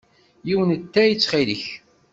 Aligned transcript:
Yiwen 0.47 0.69
n 0.79 0.81
ttay 0.83 1.11
ttxil-k! 1.13 1.63